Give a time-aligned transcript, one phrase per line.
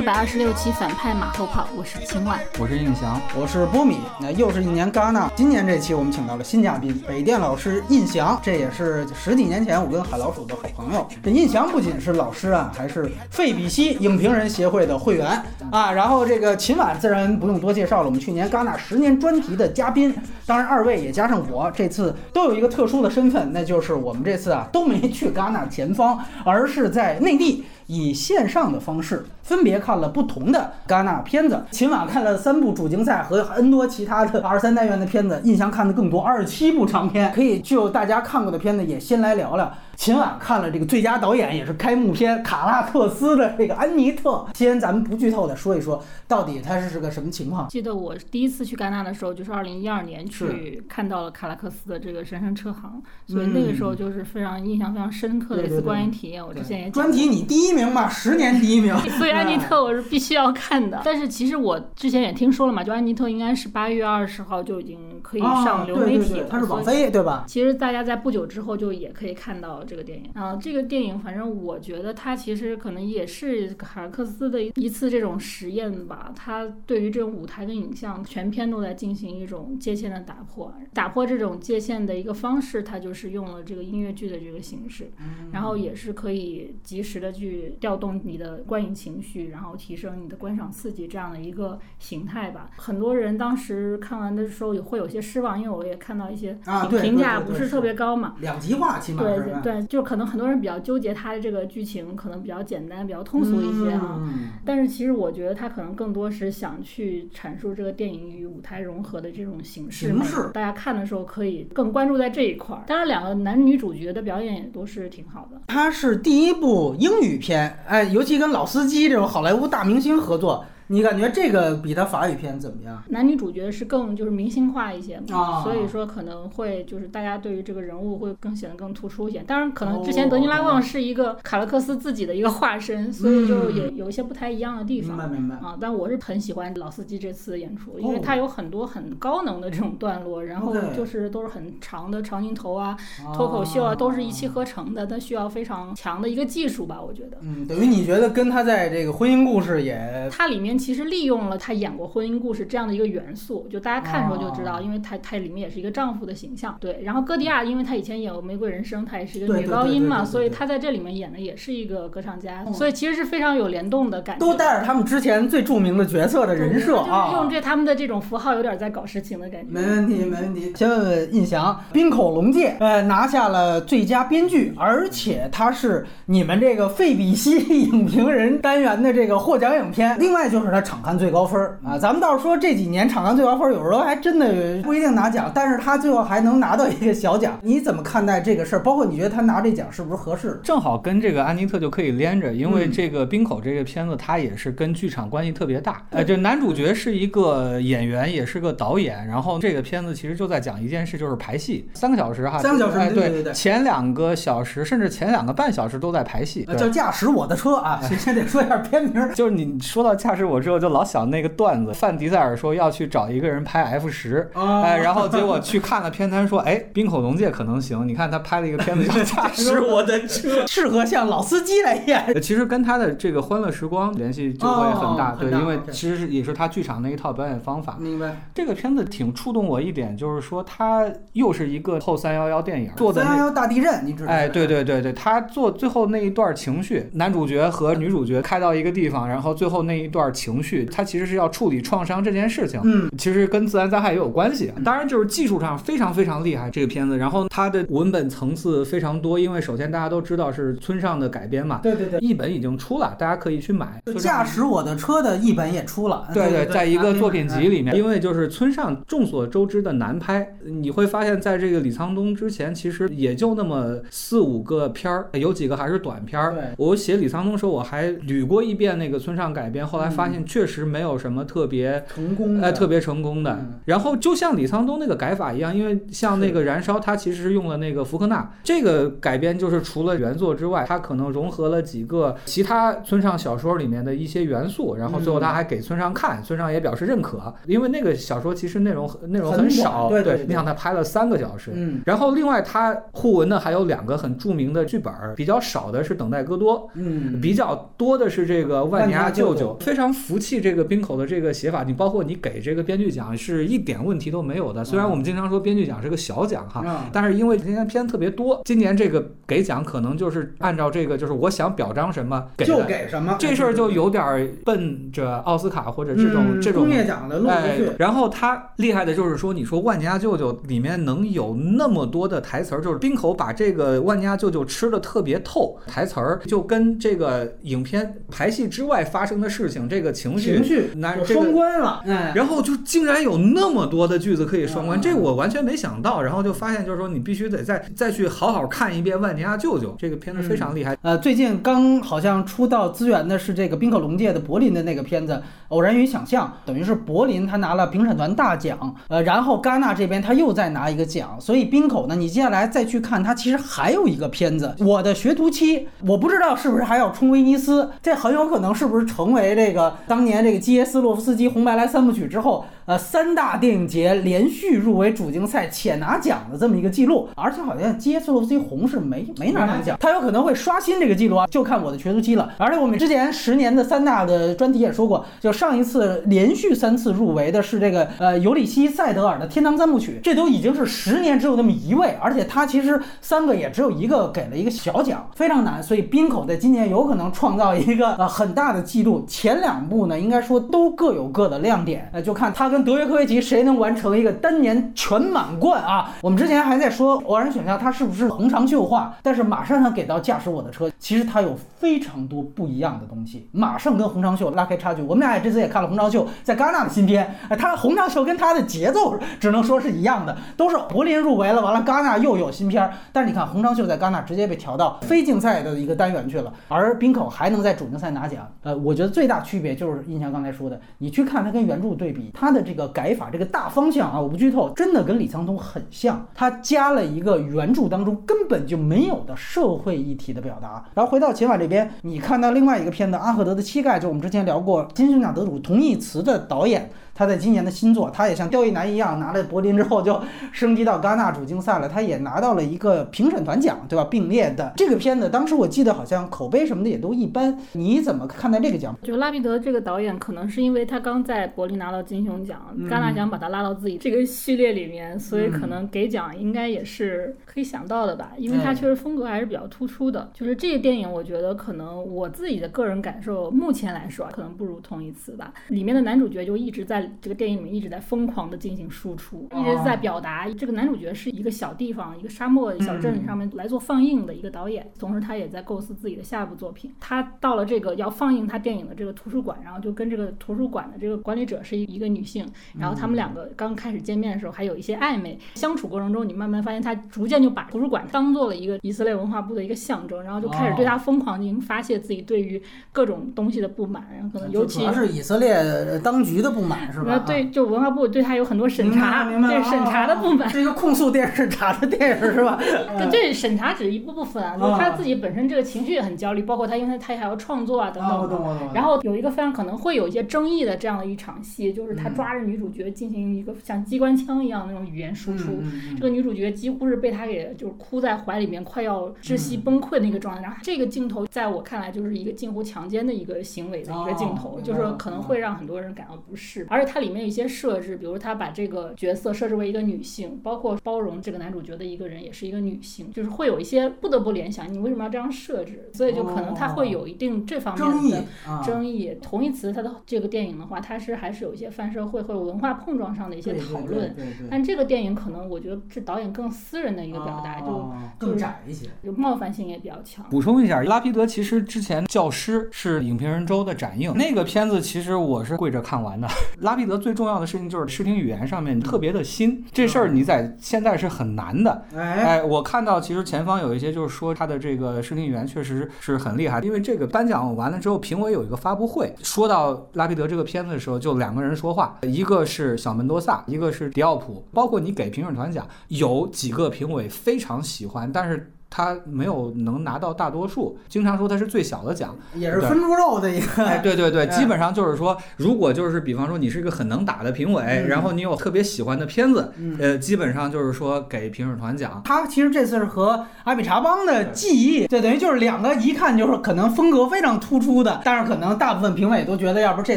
[0.00, 3.98] 一百二十六期反派马后炮，我是秦晚，我是印翔，我是波米。
[4.18, 8.40] 那又是一年戛纳，今年这期我们请到了新嘉宾，北电老师印翔。
[8.42, 11.06] 这也是十几年前我跟海老鼠的好朋友。
[11.22, 15.92] 这印翔不仅是老师啊，还是费比西影评人协会的会员啊。
[15.92, 20.14] 然后这个秦晚自然不用多介绍了，我们去年戛纳十年专题的嘉宾。
[20.46, 27.66] 当然，二位也加上我，这次都有一个特殊的身份，那就是我们这次啊都没去戛纳前方，而是在内地。
[27.90, 31.64] 以线上的方式分别看了不同的戛纳片子。
[31.72, 37.32] 起码看了三部主竞赛和 N 多其他的二三单元的片子，印象看的更多，二十七部长片。
[37.32, 39.72] 可以就大家看过的片子也先来聊聊。
[39.96, 44.46] 秦晚看了这个最佳导演，也是开幕片卡拉克斯的这个安妮特。
[44.54, 47.68] 先咱们不剧透的说一说，到底它是个什么情况？
[47.68, 56.44] 记得我第一次去戛纳的时候，就是二零一二年去看到了卡拉克斯的这个《神圣车行》，所以那个时候就是非常印象非常深刻的一次观影体验。
[56.46, 58.96] 我之前也专题你第一名嘛，十年第一名。
[59.18, 61.02] 所以安妮特我是必须要看的。
[61.04, 66.46] 但是其实我之前也听说了嘛，就安妮特应该是八月二十号就已经可以上流媒体了。
[66.48, 67.44] 它是网飞对吧？
[67.46, 70.56] 其实大家在不久之后就也可以看到这个电影啊。
[70.56, 76.32] 这个电影，反正我觉得它其实可能也是卡克斯的一次这种实验吧。
[76.36, 85.10] 他对于这种舞台跟影像全篇都在进行一种界限的打破，打破这种界限的一个方式，他就是用了这个音乐剧的这个形式，
[85.52, 92.70] 然后也是可以及时的去调动你的观影情绪，然后提升你的观赏刺激这样的一个形态吧。
[92.76, 96.58] 很多人当时看完的时候也会有些失望，因为我也看到一些
[97.00, 100.60] 评价不是特别高嘛，两极化起码对对对，就可能很多人。
[100.60, 104.20] 比较纠结它的这个剧情可能比较简单、比较通俗一些啊，
[104.62, 110.08] 但是其实我觉得它可能更多是想去阐述这个电影与舞台融合的这种形式。
[110.08, 112.82] 形式，大家看的时候可以更关注在这一块儿。
[112.86, 115.58] 当然，两个男女主角的表演也都是挺好的。
[115.68, 120.62] 它是第一部英语片，哎，尤其跟老司机这种好莱坞大明星合作。
[120.90, 123.00] 你感觉这个比他法语片怎么样？
[123.10, 129.38] 男女主角是更就是明星化一些嘛，所以说可能会就是大家对于这个人物会更显得更突出一些。
[129.46, 135.16] 当然，可能之前德尼拉旺是一个卡勒克斯自己的一个化身，所以就也有一些不太一样的地方。
[135.16, 135.78] 明白明白啊！
[135.80, 142.96] 但我是很喜欢老司机这次演出，因为他有很多很高能的这种段落，然后就是都是很长的长镜头啊、
[143.32, 145.06] 脱口秀啊，都是一气呵成的。
[145.06, 147.36] 但需要非常强的一个技术吧，我觉得。
[147.42, 150.79] 嗯，等于你觉得跟他在这个婚姻故事也，它里面。
[150.80, 157.00] 其实利用了他演过婚姻故事这样的一个元素，就大家看的时候就知道，因为他他里面也是一个丈夫的形象，对。
[157.04, 164.44] 然后歌迪亚，因为他以前演过《玫瑰人生》，他也是一个女高音嘛，所以他在这里面演的也是一个歌唱家，所以其实是非常有联动的感觉。
[164.44, 169.70] 都带着他们之前最著名的角色的人设啊，用这他们的这种符号，有点在搞事情的感觉。
[169.70, 170.72] 没问题，没问题。
[170.74, 177.58] 先问问印翔，《冰口龙介》呃拿下了最佳编剧，而且他是你们这个费比西
[177.90, 180.16] 影评人单元的这个获奖影片。
[180.18, 181.40] 另外就是他场刊最高。
[181.50, 187.58] 分啊，咱们倒是说这几年场刊最高分，有时候还真的不一定拿奖，但是他最后还能拿到一个小奖。
[187.62, 188.78] 你怎么看待这个事儿？
[188.80, 190.60] 包括你觉得他拿这奖是不是合适？
[190.62, 196.02] 正好跟这个安妮特就可以连着，因为这个冰口这个片子，它也是跟剧场关系特别大。
[196.10, 199.26] 呃，就男主角是一个演员，也是个导演。
[199.26, 208.00] 然后这个片子其实就在讲一件事，就是排戏，三个小时哈，三个小时，对对对，前两个小时甚至前两个半小时都在排戏，叫驾驶我的车啊。
[208.20, 218.06] 先得说一下片名，就是你说到驾驶我之后，就老想那个段子，范迪塞尔说要去找一个人拍 F 十，哎，然后结果去看了片单，说，哎，冰口龙介可能行。
[218.06, 222.40] 你看他拍了一个片子叫《驾驶我的车》，适合像老司机来演。
[222.40, 227.96] 其实跟他的这个《欢乐时光》联系就会很大，对，因为其实是也是他剧场那一套表演方法。
[227.98, 228.36] 明白。
[228.54, 234.32] 这个片子挺触动我一点，就是说他又是一个后三幺幺电影做的三幺幺大地震，你知道？
[234.32, 242.00] 哎，对对对对，他做最后那一段情绪，男主角和女主角开到一个地方，然后最后那一段情绪，它其实是要处理创。
[242.10, 244.72] 伤这件事情，嗯，其实跟自然灾害也有关系。
[244.84, 247.16] 当然，就是技术上非常非常厉害这个片子。
[247.18, 254.02] 然后它的文本层次非常多，因为首先大家都知道是村上的改编嘛，对对对，译本已经出了，大家可以去买。
[254.18, 257.94] 驾驶我的车的译本也出了，对对，在一个作品集里面。
[257.94, 266.74] 因为就是村上众所周知的难拍，你会发现在这个李沧东之前，其实也就那么四五个片儿，有几个还是短片儿。
[266.78, 270.29] 我写李沧东时候，我还捋过一遍那个村上改编，后来发现。
[270.30, 272.04] 发现确实没有什么特别。
[272.14, 273.52] 成功哎，特别成功的。
[273.60, 273.80] 嗯。
[273.84, 278.50] 然后就像李沧东那个改法一样，因为像那个《燃烧》，它其实是用了那个福克纳。
[278.62, 291.72] 这个改编，就是除了原作之外，它可能融合了几个其他村上小说里面的一些元素，然后最后他还给村上看，村上也表示认可，因为那个小说其实内容内容很少，短对你想他拍了三个小时。
[291.74, 292.00] 嗯。
[292.06, 299.76] 然后，另外他互文的还有两个很著名的剧本，比较少的是《等待戈多》，嗯，比较多的是这个万尼亚舅舅。
[299.80, 301.82] 非常服气这个冰口的这个写法。
[301.84, 304.84] 你包括你给这个编剧奖是一点问题都没有的。
[304.84, 312.80] 虽然我们经常说编剧奖是个小奖哈，啊但是因为今年片特别多，今年这个给奖可能就是按照这个就是我想表彰什么给就。
[312.90, 317.38] 给什么这事儿就有点儿奔着奥斯卡或者这种、嗯这种工业奖的
[317.76, 331.50] 去，，然后他厉害的就是说，你说万家舅舅里面能有那么多的台词儿，就是冰口把这个万家舅舅吃的特别透，台词儿就跟这个影片排戏之外发生的事情，这个情绪，情绪有双。
[331.50, 336.22] 关了，哎，然后就竟然有那么多的句子可以双关，嗯这我完全没想到。
[336.22, 340.96] 然后就发现，就是说你必须得再再去好好看一遍《万年亚舅舅》这个片子，非常厉害。
[341.02, 345.32] 呃，最近刚好像出到资源的是这个冰可龙界的柏林的那个片子
[345.68, 372.52] 《偶然与想象》，等于是柏林他拿了评审团大奖，呃，然后戛纳这边他又再拿一个奖，所以冰口呢，你接下来再去看，他其实还有一个片子《我的学徒期》，我不知道是不是还要冲威尼斯，这很有可能是不是成为这个当年这个基耶斯洛夫斯基红白蓝三部曲之后，呃，三大电影节连续入围主竞赛且拿奖的这么一个记录，而且好像基耶斯洛夫斯基红是没没拿上奖，他有可能会刷新这个记录啊，就看我的学徒期了。
[372.58, 385.80] 而且我们之前十年的三大的专题也说过，就上一次连续三次入围的是这个呃尤里西·塞德尔的《天堂三部曲》，这都已经是十年只有那么一位，而且他其实三个也只有一个给了一个小奖，非常难。
[385.80, 389.24] 所以滨口在今年有可能创造一个呃很大的记录。
[389.28, 396.12] 前两部呢，应该说都各有各的亮点，呃，就看他跟德约科维奇谁能完成一个单年全满贯啊。
[396.22, 405.02] 我们之前还在说偶然选项它是不是横长袖化，但是马上他给到驾驶我的车，其实它有非常多不一样的东西，马上跟红长袖拉开差距。
[405.02, 418.46] 我们俩也这次也看了红长袖在戛纳的新片，哎，他红长袖跟他的节奏只能说是一样的，都是柏林入围了，完了戛纳又有新片，但是你看红长袖在戛纳直接被调到非竞赛的一个单元去了，而冰口还能在主竞赛拿奖。
[418.62, 430.84] 呃，我觉得最大区别就是印象刚才说的，你去看它跟原著对比，它的这个改法这个大方向啊，我不剧透，真的跟李沧东很像，他加了一个原著当中根本就没有的社会议题的表达。
[430.94, 436.88] 然后回到秦法这边，你看到另外一个片子《阿赫德的膝盖》，就我们之前聊过金熊奖得主同义词的导演。
[437.20, 440.18] 他在今年的新作，他也像刁亦男一样，拿了柏林之后就
[440.52, 441.86] 升级到戛纳主竞赛了。
[441.86, 444.08] 他也拿到了一个评审团奖，对吧？
[444.10, 447.54] 并列的这个片子，当时我记得好像口碑什么的也都一般。
[447.72, 448.96] 你怎么看待这个奖？
[449.02, 458.32] 就拉皮德这个导演，可能是因为他刚在柏林拿到金熊奖，戛纳奖把他拉到自己这个系列里面，所以可能给奖应该也是可以想到的吧。
[458.38, 460.30] 因为他确实风格还是比较突出的。
[460.32, 465.52] 就是这个电影，我觉得可能我自己的个人感受，目前来说啊可能不如同一次吧。
[465.68, 476.92] 里面的男主角就一直在这个电影里面一直在疯狂的进行输出，一直在表达这个男主角是一个小地方、一个沙漠小镇上面来做放映的一个导演，同时他也在构思自己的下一部作品。
[477.00, 482.46] 他到了这个要放映他电影的这个图书馆，然后就跟这个图书馆的这个管理者是一个女性，
[482.78, 492.60] 然后他们两个刚开始见面的时候还有一些暧昧，相处过程中你慢慢发现他逐渐就把图书馆当做了一个以色列文化部的一个象征，然后就开始对他疯狂进行发泄自己对于
[492.92, 497.12] 各种东西的不满，然后可能尤其是以色列当局的不满，是吧？
[497.12, 500.48] 呃，对，就文化部对他有很多审查，明白明白对审查的不满。
[500.50, 502.58] 这个控诉电视审查的电影是吧？
[502.98, 508.28] 对，这审查只是一部分啊，就是他自己本身这个情绪也很焦虑，包括他，因为他还要创作啊等等的。
[508.28, 508.70] 懂我懂。
[508.74, 515.50] 然后有一个非常可能会有一些争议的这样的一场戏，就是嗯他抓着女主角进行一个像机关枪一样那种语言输出。
[515.96, 520.42] 这个女主角几乎是被他给就是哭在怀里面，快要窒息嗯崩溃的一个状态。
[520.42, 526.66] 然后这个镜头在我看来就是一个近乎强奸的一个行为的一个镜头，哦就是可能会让很多人感到不适。
[526.70, 535.90] 而且它里面有一些设置，比如他把这个角色设置为一个女性，包括包容这个男主角的一个人也是一个女性，就是会有一些不得不联想，你为什么要这样设置？
[535.92, 539.16] 所以就可能它会有一定这方面的啊，争议。
[539.22, 544.14] 同义词它的这个电影的话，它是还是有一些泛社会或者文化碰撞上的一些讨论。，
[544.50, 548.86] 但这个电影可能我觉得是导演更私人的一个表达，就哦更窄一些。
[549.02, 550.24] 就冒犯性也比较强。
[550.30, 556.28] 补充一下，拉皮德其实之前《教师》是影评人周的展映，那个片子其实我是跪着看完的。
[556.60, 561.84] 拉皮德最重要的事情就是视听语言上面特别的新，这事儿你在现在是很难的。
[561.94, 578.52] 哎，哎，我看到其实前方有一些就是说他的这个视听语言确实是很厉害，因为这个颁奖完了之后，评委有一个发布会，说到拉皮德这个片子的时候，就两个人说话，一个是小门多萨，一个是迪奥普，包括你给评审团讲，有几个评委非常喜欢，但是。
[578.70, 583.66] 他没有能拿到大多数，经常说他是最小的奖，也是分猪肉的一个。
[583.66, 592.00] 哎，对对对，哎基本上就是说，如果就是比方说你是一个很能打的评委，嗯然后你有特别喜欢的片子，嗯呃，基本上就是说给评审团奖。
[592.04, 599.96] 他其实这次是和阿比查邦的记忆，这等于就是两个一看就是可能风格非常突出的，但是可能大部分评委都觉得要不这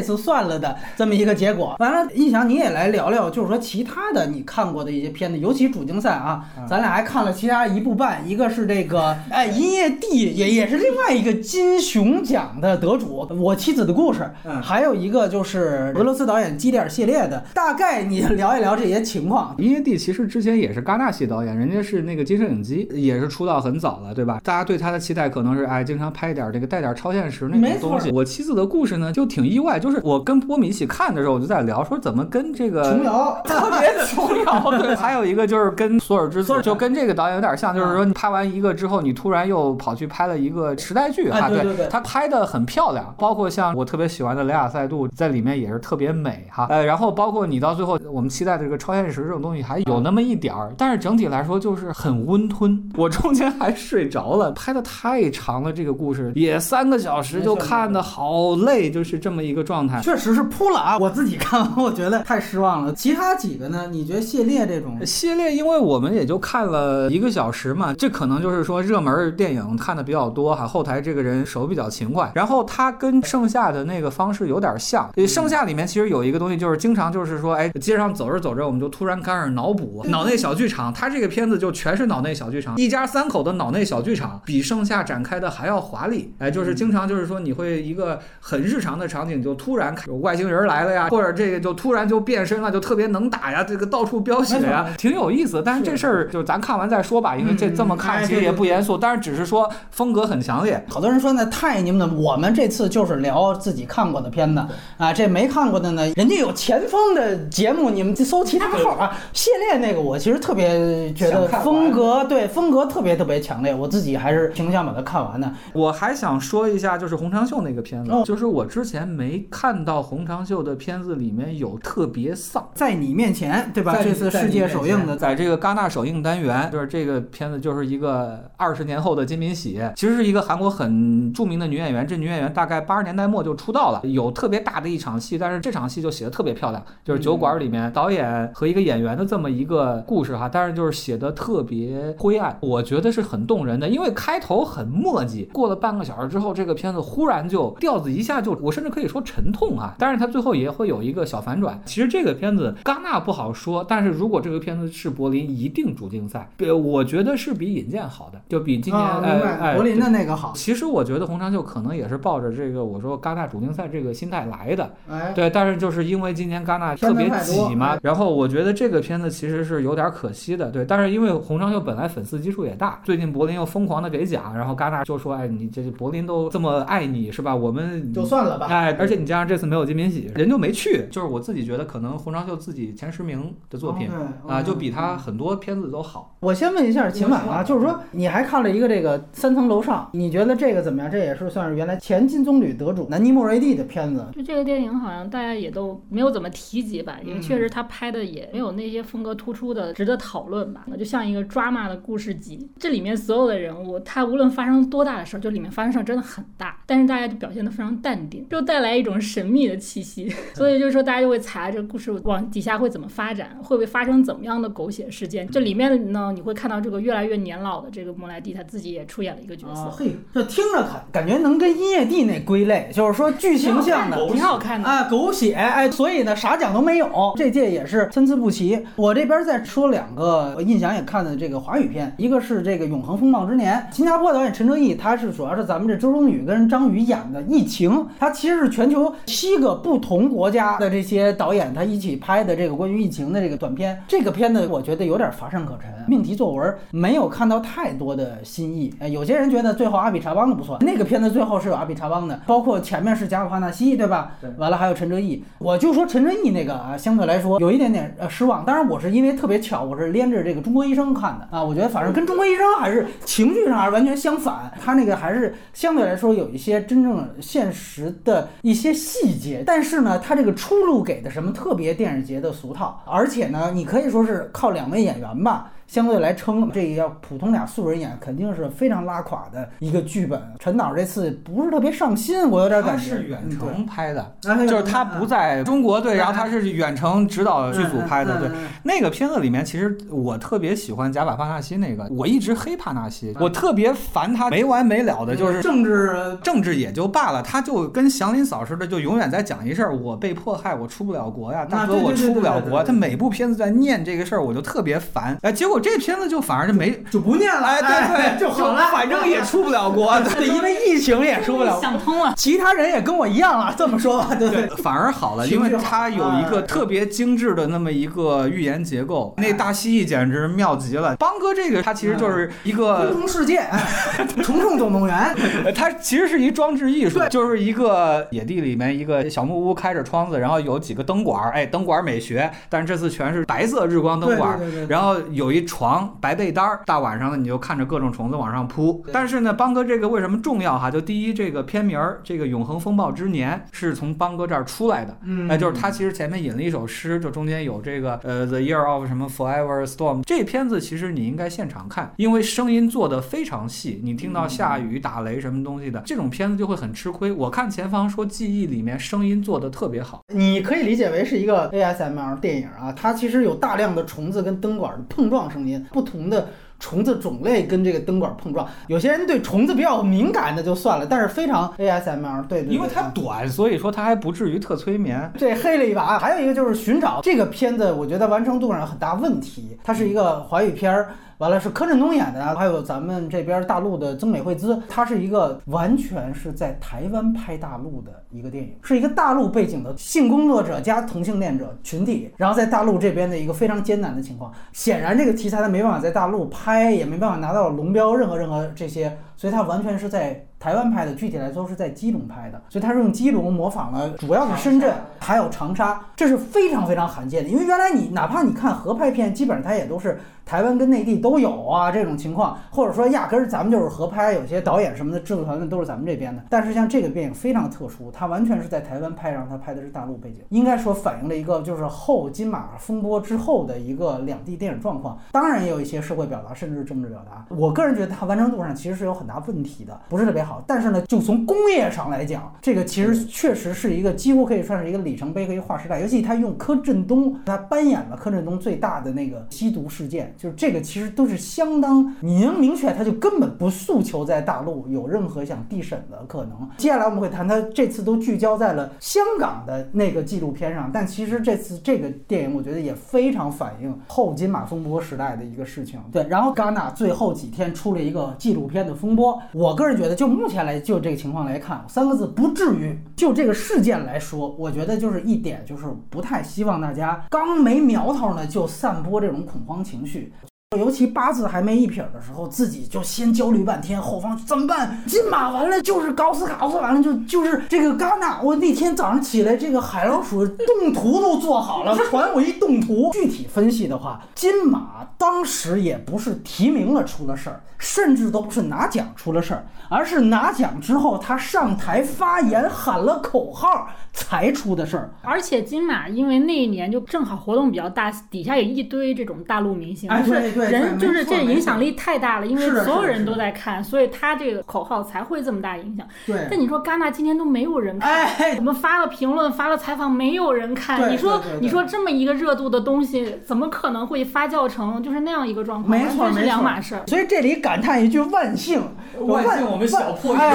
[0.00, 1.76] 次算了的这么一个结果。
[1.78, 19.54] 完了，印象你也来聊聊，就是说其他的你看过的一些片子，尤其主竞赛啊，嗯咱俩还看了其他一部半，一个是这个哎音乐帝，也也是另外一个金熊奖的得主，我妻子的故事，嗯还有一个就是俄罗斯导演基里尔系列的，大概你聊一聊这些情况。
[19.58, 24.40] 音乐帝其实之前也是戛纳系导演，人家是那个金摄影机，也是出道很早了，对吧？
[24.42, 28.10] 大家对他的期待可能是哎，经常拍一点这个带点超现实那没错种东西。
[28.10, 34.70] 我妻子的故事呢，就挺意外，就是我跟波米一起看的时候，我就在聊说怎么跟这个琼瑶 特别琼瑶。
[34.78, 41.38] 对，还有一个就是跟索尔之子，索尔就跟这个导演有点像，就是说你拍完一个之后，你突然又跑去拍了一个时代剧哈。
[41.38, 46.66] 哎对对对他拍的很漂亮，包括像我特别喜欢的雷亚塞杜在里面也是特别美哈。
[46.70, 52.82] 呃，然后包括你到最后我们期待的这个超现实这种东西还有那么一点儿，但是整体来说就是很温吞。
[52.96, 60.00] 我中间还睡着了，拍的太长了，这个故事也三个小时，就看的好累，就是这么一个状态。
[60.00, 60.98] 确实是扑了啊！
[60.98, 62.92] 我自己看完，我觉得太失望了。
[62.94, 63.86] 其他几个呢？
[63.90, 65.04] 你觉得系列这种？
[65.04, 75.08] 系列，因为我们也就看了一个小时嘛，这可能就是说热门电影看的比较多哈，后台这个人手比较勤快，然后他跟盛夏的那个方式有点像。
[75.16, 86.34] 呃盛夏里面其实有一个东西，就是经常就是说，哎，街上走着走着，我们就突然开始脑补脑内小剧场，他这个片子就全是脑内小剧场，一家三口的脑内小剧场，比盛夏展开的还要华丽。
[86.36, 95.62] 哎，就是经常就是说你会一个很日常的场景，就突然有外星人来了呀，或者这个就突然就变身了，就特别能打呀，这个到处飙血呀，挺有意思。
[95.64, 100.84] 但是这事儿就咱看完再说吧，因为这这么嗯看其实也不严肃，但是只是说风格很强烈。
[100.88, 104.64] 好多人说那，太你们的，我们这次就是聊自己看过的片子
[104.98, 109.16] 啊，这没看过的呢，人家有前锋的节目，你们搜其他号啊。
[109.32, 115.52] 系列那个，我其实特别觉得风格对风格特别特别强烈，我自己还是挺想把它看完的。
[115.72, 122.66] 我还想说一下，就是洪长秀那个片子，哦就是我之前没看到洪长秀的片子里面有特别丧。
[122.74, 123.98] 在你面前，对吧？
[124.02, 132.06] 这次世界首映的，在这个戛纳首映单元，就是这个片子就是一个呃二十年后的金敏喜，其实是一个韩国很著名的女演员。
[132.06, 151.80] 这女演员大概八十年代末就出道了，有特别大的一场戏，但是这场戏就写的特别漂亮，就是酒馆里面导演和一个演员的这么一个故事哈，但是就是写的特别灰暗，我觉得是很动人的，因为开头很墨迹，过了半个小时之后，这个片子忽然就调子一下就，我甚至可以说沉痛啊，但是它最后也会有一个小反转。
[151.84, 156.48] 其实这个片子戛纳不好说，但是如果这个片子是柏林，一定主竞赛。
[156.56, 160.52] 对，我觉得是比引荐好的，就比今年、柏林的那个好。
[160.54, 170.84] 其实我觉得洪长秀可能也是抱着这个我说戛纳主竞赛这个心态来的，哎，对，但是就是因为今年戛纳特别挤嘛，然后我觉得这个片子其实是有点可惜的，对。
[170.84, 177.54] 但是因为洪长秀本来粉丝基数也大，最近柏林又疯狂的给奖，然后戛纳就说，哎，你这柏林都这么爱你是吧？
[177.54, 178.66] 我们就算了吧。
[178.66, 181.06] 哎，而且你加上这次没有金敏喜，人就没去。
[181.10, 186.36] 就是我自己觉得，可能洪长秀自己前十名的作品哦啊，就比他很多片子都好。
[186.40, 191.10] 我先问一下秦晚啊，就是说你还看了一个这个三层楼上，你觉得这个怎么样？
[191.10, 194.26] 这也是算是原来前金棕榈得主南尼莫瑞蒂的片子。
[194.34, 202.68] 就这个电影好像大家也都没有怎么提及吧，因为确实他拍的也没有那些风格突出的值得讨论吧，就像一个 drama 的故事集。
[202.78, 210.28] 这里面所有的人物，他无论发生多大的事儿，就里面发生事儿真的很大，但是大家就表现得非常淡定，就带来一种神秘的气息。
[210.54, 215.46] 所以就是说，大家就会猜这个故事往底下会怎么发展，会不会发生怎么样的狗血事件。
[215.48, 219.82] 这里面呢，你会看到这个越来越年老的这个莫莱蒂，他自己也出演了一个角色。
[219.82, 224.88] 啊，嘿，这听着感感觉能跟音乐帝那归类，就是说剧情像的，挺好看的。
[224.88, 228.82] 啊，狗血，哎，所以呢，啥奖都没有，这届也是参差不齐。
[228.96, 244.02] 我这边再说两个，我印象也看的这个华语片，一个是这个《永恒风暴之年》，新加坡导演陈哲艺，他是主要是咱们这周冬雨跟张宇演的《疫情》，他其实是全球七个不同国家的这些导演他一起拍的这个关于疫情的这个短片。
[244.08, 247.73] 这个片子我觉得有点乏善可陈，命题作文，没有看到太。
[247.74, 248.94] 太多的新意。
[249.00, 254.36] 哎，有些人觉得最后阿比查邦的不错，那个片子最后是有阿比查邦的，包括前面是贾普帕纳西，对吧？
[254.40, 258.64] 对完了还有陈哲艺，我就说陈哲艺那个啊，相对来说有一点点呃失望。
[258.64, 275.72] 当然我是因为特别巧，我是连着这个中国医生看的啊，我觉得反正跟中国医生还是情绪上还是完全相反，他那个还是相对来说有一些真正现实的一些细节，但是呢，他这个出路给的什么特别电影节的俗套，而且呢，你可以说是靠两位演员吧。
[275.94, 280.42] 相对来称，这个要普通俩素人演，肯定是非常拉垮的一个剧本。
[280.58, 283.04] 陈导这次不是特别上心，我有点感觉。
[283.04, 284.34] 是远嗯程拍的，
[284.66, 288.40] 就是他不在中国队，嗯然后他是远程指导剧组拍的。
[288.40, 288.50] 对，
[288.82, 302.82] 那个片子里面，其实我特别喜欢贾马帕纳西那个，我一直黑帕纳西，我特别烦他没完没了的，就是政治政治也就罢了，他就跟祥林嫂似的，就永远在讲一事儿：我被迫害，我出不了国呀，大哥我出不了国。
[302.82, 305.38] 他每部片子在念这个事儿，我就特别烦。
[305.42, 310.18] 哎，结果这片子就反而就没，就不念了，哎，对对， 就好了，反正也出不了国。
[310.34, 311.78] 对，因为疫情也出不了。
[311.80, 312.32] 想通了。
[312.36, 321.14] 其他人也跟我一样了，这么说吧，对对对，反而好了，因为它有一个哎特别精致的那么一个寓言结构，那大蜥蜴简直妙极了。
[321.16, 334.58] 邦哥这个，他其实就是一空个，中世界， 哎虫虫总动员，呃它其实是一装置艺术对，就是一个野地里面一个小木屋，开着窗子，然后有几个灯管儿，哎，灯管美学，但是这次全是白色日光灯管儿。
[334.58, 339.04] 对对对对然后有一床白被单儿，大晚上的你就看着各种虫子往上扑。
[339.12, 340.90] 但是呢，邦哥这个为什么重要哈？
[340.90, 345.16] 就第一，这个片名儿这个《永恒风暴之年》是从邦哥这儿出来的。
[345.22, 357.30] 嗯那，就是他其实前面引了一首诗，就中间有这个呃 The Year of 什么 Forever Storm 这片子，其实你应该现场看，因为声音做的非常细，你听到下雨、打雷什么东西的，这种片子就会很吃亏。
[357.32, 366.48] 我看前方说记忆里面声音做的特别好，你可以理解为是一个 ASMR 电影啊，它其实有大量的虫子跟灯管的碰撞声音，不同的。
[366.80, 375.32] 虫子种类跟这个灯管碰撞，有些人对虫子比较敏感的就算了，但是非常 ASMR，对对对，因为它短，所以说它还不至于特催眠。
[375.38, 376.18] 这黑了一把。
[376.18, 379.78] 还有一个就是寻找这个片子，我觉得完成度上有很大问题。
[379.82, 381.08] 它是一个华语片儿，
[381.38, 394.52] 完了是柯震东演的，还有咱们这边大陆的曾美惠孜，它是一个完全是在台湾拍大陆的一个电影，是一个大陆背景的性工作者加同性恋者群体，然后在大陆这边的一个非常艰难的情况。
[394.72, 407.50] 显然这个题材它没办法在大陆拍，也没办法拿到龙标，任何任何这些，所以它完全是在台湾拍的，具体来说是在基隆拍的，所以它是用基隆模仿了，主要是深圳，还有长沙，这是非常非常罕见的。
[407.50, 416.42] 因为原来你哪怕你看合拍片，基本上它也都是台湾跟内地都有啊这种情况，或者说压根儿咱们就是合拍，有些导演什么的制作团队都是咱们这边的。
[416.48, 425.18] 但是像这个电影非常特殊，它完全是在台湾拍，然后它拍的是大陆背景，应该说反映了一个就是后金马风波之后的一个两地电影状况。
[425.32, 427.44] 当然也有一些社会表达，甚至是政治表达。
[427.54, 430.62] 我个人觉得它完成度上其实是有很大问题的，不是特别好。
[430.66, 436.00] 但是呢，就从工业上来讲，这个其实确实是一个几乎可以算是一个里程碑和一个划时代。
[436.00, 446.68] 尤其他用柯震东，他扮演了柯震东最大的那个吸毒事件，就是这个其实都是相当，你能明确他就根本不诉求在大陆有任何想递审的可能。
[446.76, 456.00] 接下来我们会谈，他这次都聚焦在了香港的那个纪录片上，但其实这次这个电影我觉得也非常反映后金马风波时代的一个事情。
[456.12, 462.98] 对，然后戛纳最后几天出了一个纪录片的风播，我个人觉得就目前来就这个情况来看，三个字不至于。
[463.16, 470.32] 就这个事件来说，我觉得就是一点就是不太希望大家刚没苗头呢就散播这种恐慌情绪。
[470.76, 475.02] 尤其八字还没一撇的时候，自己就先焦虑半天，后方怎么办？
[475.06, 478.40] 金马完了就是高斯卡，完了就就是这个戛纳。
[478.42, 483.10] 我那天早上起来，这个海老鼠动图都做好了，传我一动图。
[483.14, 495.10] 具体分析的话，金马当时也不是提名了出了事儿，甚至都不是拿奖出了事儿，而是拿奖之后他上台发言喊了口号才出的事儿。
[495.22, 506.06] 而且金马因为那一年就正好活动比较大，底下有一堆这种大陆明星，哎对对对人就是这影响力太大了，因为所有人都在看，所以他这个口号才会这么大影响。
[506.26, 511.10] 对但你说戛纳今天都没有人看，哎我们发了评论，发了采访，没有人看。
[511.10, 515.90] 你说你说这么一个热度的东西，怎么可能会发酵成就是那样一个状况？
[515.90, 517.02] 没错，完全是没错两码事儿。
[517.06, 518.82] 所以这里感叹一句万幸，
[519.20, 520.48] 万幸我们小破影展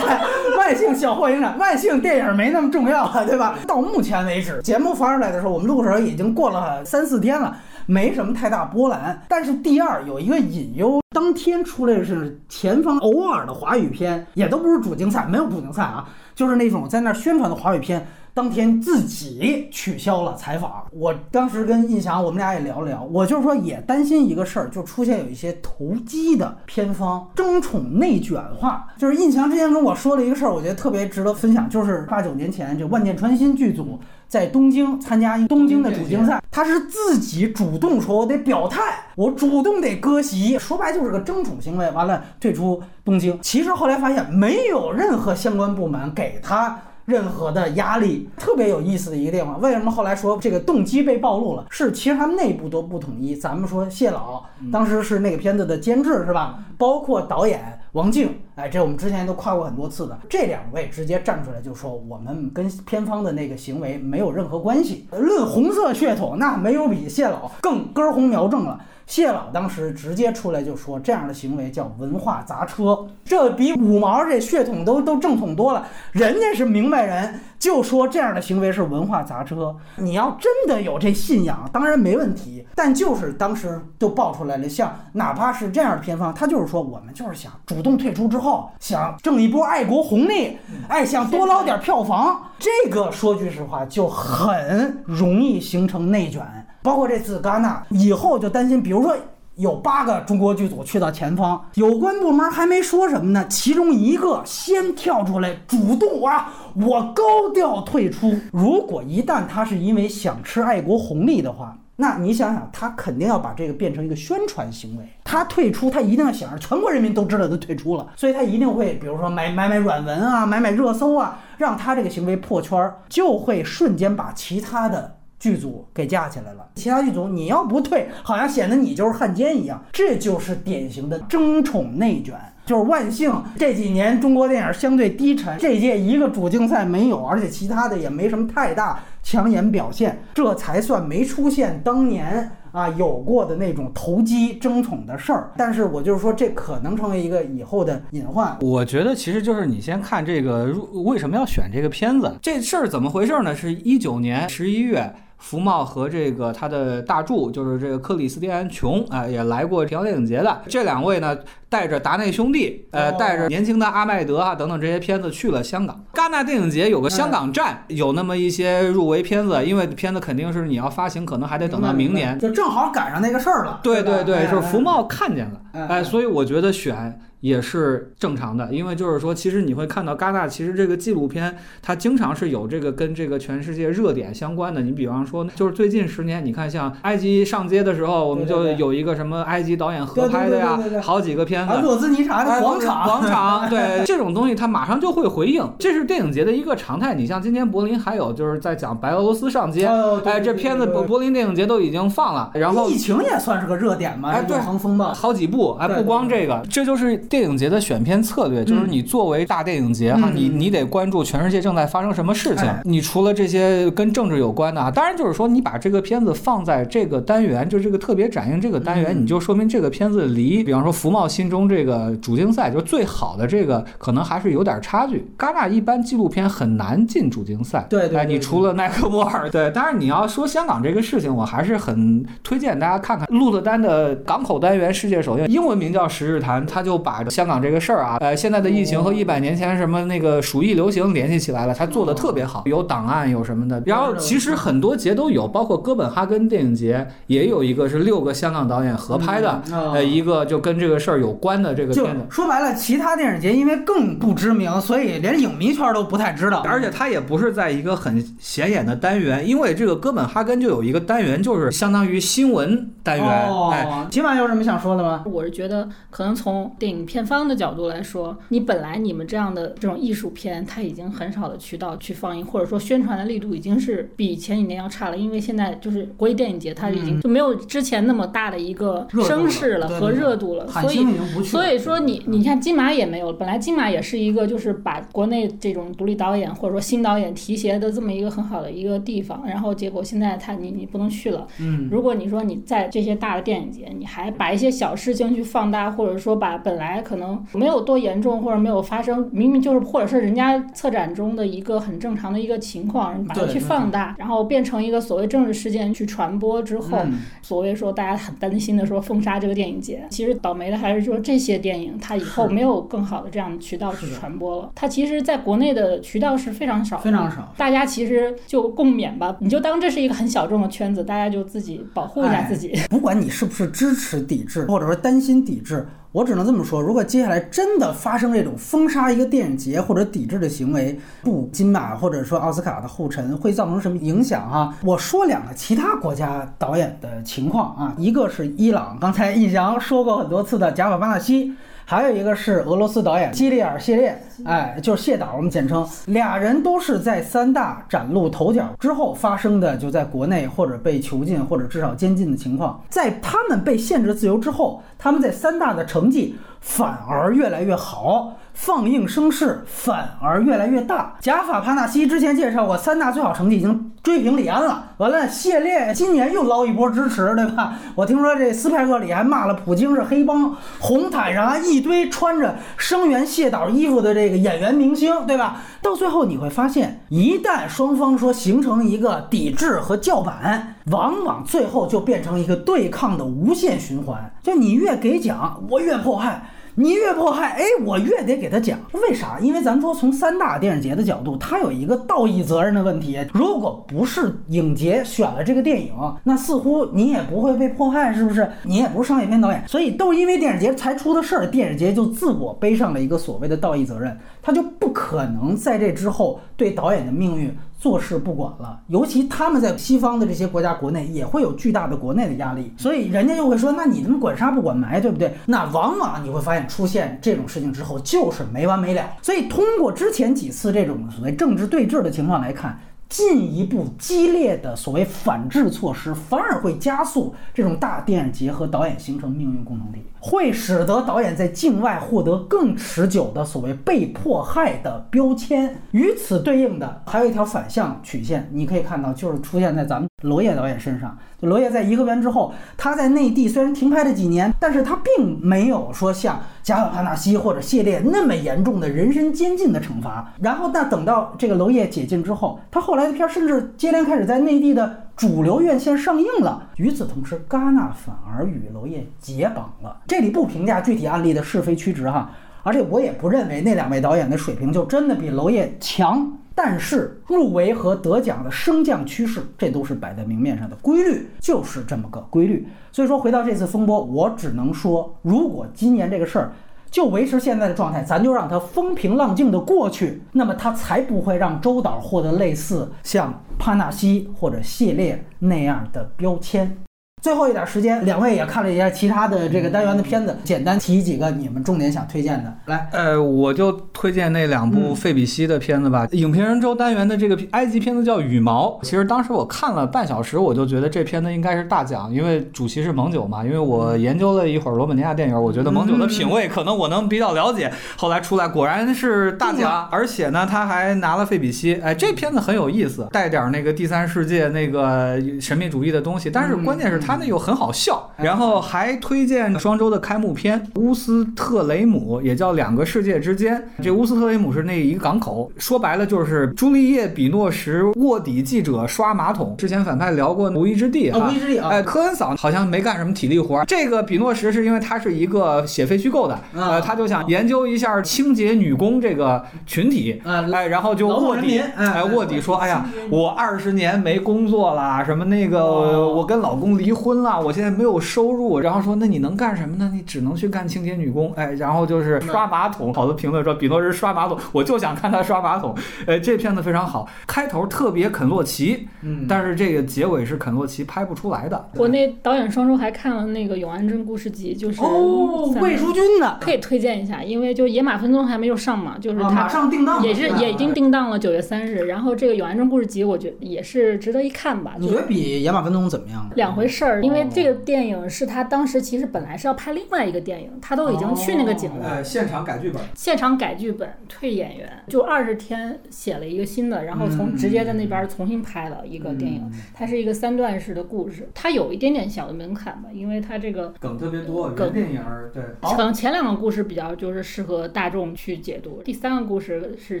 [0.06, 0.20] 哎
[0.56, 3.58] 万幸小破影展，万幸电影没那么重要了，对吧？
[3.66, 7.56] 到目前为止，节目发出来的时候，我们录的时候已经过了三四天了。
[7.90, 18.06] 没什么太大波澜，但是第二有一个隐忧，当天出来的是前方偶尔的华语片，也都不是主竞赛，没有主竞赛啊，就是那种在那宣传的华语片。
[18.34, 28.86] 当天自己取消了采访，我当时跟印翔，我们俩也聊了聊，我就是说也担心一个事儿，就出现有一些投机的片方争宠内卷化。
[28.96, 38.80] 就是印翔之前跟我说了一个事儿，我觉得特别值得分享，就是八九年前这万箭穿心剧组在东京参加东京的主竞赛，他是自己主动说，我得表态，
[39.16, 43.38] 我主动得割席，说白就是个争宠行为，完了退出东京。
[43.40, 46.78] 其实后来发现没有任何相关部门给他。
[47.08, 49.58] 任何的压力，特别有意思的一个地方。
[49.62, 51.64] 为什么后来说这个动机被暴露了？
[51.70, 53.34] 是其实他们内部都不统一。
[53.34, 56.58] 咱们说谢老当时是那个片子的监制是吧？
[56.76, 60.16] 包括导演王静，哎，这我们之前都夸过很多次的。
[60.30, 65.08] 这两位直接站出来就说，我们跟片方的那个行为没有任何关系。
[65.10, 68.78] 论红色血统，那没有比谢老更根红苗正了。
[69.04, 75.88] 谢老当时直接出来就说，这样的行为叫文化砸车，这比五毛这血统都都正统多了。
[76.12, 79.74] 人家是明白人，就说这样的行为是文化砸车。
[79.96, 82.66] 你要真的有这信仰，当然没问题。
[82.74, 92.50] 但就是当时就爆出来了，像哪怕是这样的偏方，他就是说我们就是想主动退出之后，想挣一波爱国红利，哎，想多捞点票房。
[92.58, 96.42] 这个说句实话，就很容易形成内卷。
[96.82, 99.16] 包括这次戛纳以后就担心，比如说
[99.58, 108.38] 有八个中国剧组去到前方，有关部门还没说什么呢，其中一个先跳出来主动啊，我高调退出。
[108.52, 115.04] 如果一旦他是因为想吃爱国红利的话，那你想想，他肯定要把这个变成一个宣传行为。
[115.24, 125.16] 他退出，他一定要想让全国人民都知道他退出了，所以他一定会，比如说买买买软文啊，买买热搜啊，让他这个行为破圈儿，就会瞬间把其他的。
[125.38, 132.34] 剧组给架起来了，其他剧组你要不退，好像显得你就是汉奸一样，这就是典型的争宠内卷。
[132.66, 145.50] 就是万幸这几年中国电影相对低沉，这届一个主竞赛没有，而且其他的也没什么太大抢眼表现，这才算没出现当年啊有过的那种投机争宠的事儿。
[145.56, 148.54] 但是我就是说，这可能成为一个以后的隐患。
[148.60, 150.66] 我觉得其实就是你先看这个
[151.06, 153.56] 为什么要选这个片子，这事儿怎么回事呢？
[153.56, 155.10] 是一九年十一月。
[155.38, 160.62] 福茂和这个他的大柱，就是这个克里斯蒂安·琼啊，也来过平遥电影节的。
[160.68, 161.36] 这两位呢，
[161.68, 166.04] 带着达内兄弟，呃，带着年轻的阿麦德啊等等这些片子去了香港。
[166.14, 173.80] 戛纳电影节有个香港站，有那么一些入围片子，因为片子肯定是你要发行，可能还得等到明年，就正好赶上那个事儿了。
[173.82, 177.20] 对对对，就是福茂看见了，哎，所以我觉得选。
[177.40, 184.82] 也是正常的，因为就是说，其实你会看到戛纳，其实这个纪录片它经常是有这个跟这个全世界热点相关的。
[184.82, 191.74] 你比方说，就是最近十年，你看像埃及上街的时候，我们就有一个什么埃及导演合拍的呀，好几个片子。
[191.82, 197.14] 洛兹尼察的广场，广场， 对这种东西，它马上就会回应，这是电影节的一个常态。
[197.14, 199.86] 你像今天柏林还有就是在讲白俄罗斯上街，
[200.24, 202.50] 哎，这片子柏柏林电影节都已经放了。
[202.54, 207.16] 然后疫情也算是个热点嘛，哎，对，风暴好几部，哎，不光这个，这就是。
[207.28, 212.64] 电影节的选片策略就是你作为大电影节哈，你你得关注全世界正在发生什么事情。
[212.84, 225.26] 你除了这些跟政治有关的啊，当然就是说你把这个片子放在这个单元，就这个特别展映这个单元，你就说明这个片子离，比方说福茂心中这个主竞赛就最好的这个可能还是有点差距。
[225.38, 237.24] 戛纳一般纪录片很难进主竞赛，对对，哎你除了奈克莫尔，对， 当然你要说香港这个事情，我还是很推荐大家看看鹿特丹的港口单元世界首映，英文名叫《十日谈》，他就把。
[237.30, 243.82] 香港这个事儿啊，呃，现在的疫情和一百年前什么那个鼠疫流行联系起来了，他做的特别好，有档案有什么的。
[243.86, 252.26] 然后其实很多节都有，包括哥本哈根电影节也有一个是六个香港导演合拍的，呃，一个就跟这个事儿有关的这个片子。
[252.30, 256.60] 说白了，其他电影节因为更不知名，所以连影迷圈都不太知道。
[256.66, 263.48] 而且它也不是在一个很显眼的单元，因为这个哥本哈根就有一个单元，就是相当于新闻单元。
[263.48, 265.24] 哦，今晚有什么想说的吗？
[265.26, 266.98] 我是觉得可能从电影。
[267.08, 275.16] 片方的角度来说，你本来你们这样的这种艺术片，它已经很少的渠道去放映，或者说宣传的力度已经是比前几年要差了。
[275.16, 280.66] 因为现在就是国际电影节，它已经就没有之前那么大的一个声势了和热度了。
[280.68, 281.06] 所以，
[281.44, 291.46] 所以说你你看金马也没有，本来金马也是一个就是把国内这种独立导演或者说新导演提携的这么一个很好的一个地方，然后结果现在他你你不能去了。
[291.60, 307.18] 嗯，如果你说你在这些大的电影节，你还把一些小事情去放大，或者说把本来可能没有多严重，或者没有发生，明明就是，或者是人家策展中的一个很正常的一个情况，把它去放大，然后变成一一个所谓政治事件去传播之后，嗯。
[307.42, 314.70] 所谓说大家很担心的说封杀这个电影节，其实倒霉的还是说这些电影它以后没有更好的这样的渠道去传播了。
[314.74, 317.52] 它其实在国内的渠道是非常少，非常少。
[317.56, 322.72] 大家其实就共勉吧，你就当这是一个很小众的圈子，大家就自己保护一下自己。
[322.88, 325.86] 不管你是不是支持抵制，或者说担心抵制，
[326.18, 334.74] 我只能这么说：如果接下来真的发生这种封杀一个电影节或者抵制的行为，步金马或者说奥斯卡的后尘，会造成什么影响哈？
[334.82, 341.54] 我说两个其他国家导演的情况啊，一个是伊朗，刚才印翔说过很多次的贾法巴纳西。
[341.90, 345.88] 还有一个是俄罗斯导演基里尔谢列，哎，就是谢导，我们简称。
[346.08, 352.78] 俩人都是在三大崭露头角之后发生的，就在国内或者被囚禁或者至少监禁的情况。
[352.90, 361.14] 在他们被限制自由之后，他们在三大的成绩反而越来越好，放映声势反而越来越大。
[361.20, 364.86] 贾法帕纳西之前介绍过，三大最好成绩已经追平李安了。
[364.96, 367.74] 完了，谢列今年又捞一波支持，对吧？
[367.94, 375.62] 我听说这斯派克里还骂了普京是黑帮，红毯上一堆穿着声援谢导衣服的这个演员明星，对吧？
[375.80, 384.34] 到最后你会发现，一旦双方说形成一个抵制和叫板，往往最后就变成一个对抗的无限循环。
[384.42, 386.50] 就你越给奖，我越迫害。
[386.80, 389.36] 你越迫害，哎，我越得给他讲，为啥？
[389.40, 393.18] 因为咱说从三大电影节的角度，它有一个道义责任的问题。
[393.34, 398.48] 如果不是影节选了这个电影，那似乎你也不会被迫害，是不是？
[398.62, 404.16] 你也不是商业片导演，所以都是因为电影节才出的事儿，电影节就自我背上了一个所谓的道义责任，
[404.48, 408.80] 他就不可能在这之后对导演的命运坐视不管了。
[408.86, 415.34] 尤其他们在西方的这些国家国内也会有巨大的国内的压力，所以人家就会说，那你他妈管杀不管埋，对不对？
[415.44, 419.02] 那往往你会发现出现这种事情之后就是没完没了。
[419.20, 422.80] 所以通过之前几次这种所谓政治对峙的情况来看。
[423.10, 435.80] 进一步激烈的所谓反制措施，反而会加速这种大电影节和导演形成命运共同体，会使得导演在境外获得更持久的所谓被迫害的标签。
[435.92, 441.16] 与此对应的，还有一条反向曲线，你可以看到，就是出现在咱们娄烨导演身上。
[441.40, 450.32] 娄烨在颐和园之后，他在内地虽然停拍了几年，但是他并没有说像贾瓦帕纳西或者谢列那么严重的人身监禁的惩罚。
[450.40, 456.70] 然后，那等到这个娄烨解禁之后，他后来的片甚至接连开始在内地的主流院线上映了。
[456.76, 460.00] 与此同时，戛纳反而与娄烨解绑了。
[460.06, 462.30] 这里不评价具体案例的是非曲直哈，
[462.62, 466.32] 而且我也不认为那两位导演的水平就真的比娄烨强。
[466.54, 472.66] 但是入围和得奖的升降趋势，这都是摆在明面上的规律，就是这么个规律。
[472.90, 476.52] 所以说，回到这次风波，我只能说，如果今年这个事儿
[476.90, 486.76] 就维持现在的状态，咱就让它风平浪静的过去，那么它才不会让周导获得类似像帕纳西或者谢列那样的标签。
[487.20, 492.54] 最后一点时间，两位也看了一下其他的这个单元的片子，简单提几个你们重点想推荐的。
[492.66, 496.06] 来，呃，我就推荐那两部嗯费比西的片子吧。
[496.12, 503.44] 影评人周单元的这个埃及片子叫《羽毛》，其实当时我看了半小时，我就觉得这片子应该是大奖，因为主席是蒙九嘛。
[503.44, 507.72] 因为我研究了一会儿罗马尼亚电影，我觉得蒙九的品味可能我能比较了解。
[507.96, 511.80] 后来出来果然是大奖，而且呢，他还拿了费比西。
[511.82, 518.10] 哎，这片子很有意思，带点那个第三世界那个神秘主义的东西，但是关键是他那又很好笑。
[518.16, 523.56] 然后还推荐双周的开幕片《乌斯特雷姆》，也叫《两个世界之间》。
[523.82, 529.54] 这乌斯特雷姆是那一个港口，说白了就是朱丽叶·比诺什卧底记者刷马桶。
[529.56, 533.64] 之前反派聊过《无依之地》啊，无依之地啊，哎，科恩嫂好像没干什么体力活。
[533.66, 545.62] 这个比诺什是因为他是一个写废虚构的，呃，他就想研究一下清洁女工这个群体，啊，哎，然后就卧底，哎，卧底说，哎呀，我二十年没工作啦，什么那个
[546.08, 549.90] 我跟老公离婚了，我现在没有收入，然后说那你能干什么呢？
[549.94, 552.92] 你只能去干清洁女工，哎，然后就是刷马桶。
[552.92, 555.74] 好多评论说比诺什刷马桶，我就想看他刷马桶。
[556.06, 561.68] 哎，这片子非常好，开头特别肯洛奇，嗯，但是这个结尾是肯洛奇拍不出来的。
[561.74, 570.68] 我那导演双周还看了那个《永安镇故事集》，就是哦，魏淑君的，可以推荐一下，因为就《野马分鬃》还没有上嘛，就是啊马上定档，也是也已经。
[570.78, 571.86] 定档了九月三日。
[571.86, 576.30] 然后这个《永安镇故事集》，我觉得也是值得一看吧，就是你觉得比《野马分鬃》怎么样？
[576.36, 577.02] 两回事儿。
[577.02, 589.50] 因为这个电影是他当时其实本来是要拍另外一个电影，他都已经去那个景了，呃，现场改剧本，现场改剧本，退演员，就二十天写了一个新的，然后从直接在那边重新拍了一个电影。
[589.74, 595.42] 它是一个三段式的故事，它有一点点小的门槛吧，因为它这个梗特别多，梗电影对。
[595.62, 600.00] 可能前两个故事比较就是适合大众去解读，第三个故事是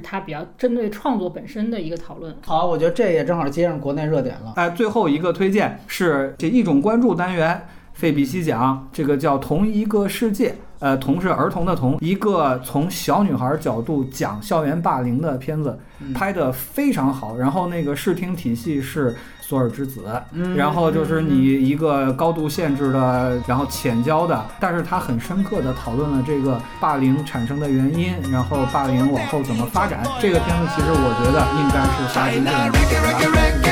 [0.00, 2.34] 它比较针对创作本身的一个讨论。
[2.44, 4.52] 好，我觉得这也正好接上国内热点了。
[4.56, 10.54] 哎，最后一个推荐是这一种关注单元，费比西讲，这个叫同一个世界。
[10.80, 15.76] 呃，同是儿童的同，一个从小女孩角度讲校园霸凌的片子，
[16.14, 17.36] 拍的非常好。
[17.36, 20.04] 然后那个视听体系是索尔之子，
[20.54, 30.04] 然后就是你一个高度限制的，然后浅交的，但是它很深刻的讨论了这个霸凌产生的原因，然后霸凌往后怎么发展。
[30.20, 32.38] 这个片子其实我觉得应该是杀鸡
[33.64, 33.67] 的。